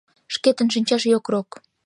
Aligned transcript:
Шкетын 0.33 0.67
шинчаш 0.73 1.03
йокрок. 1.11 1.49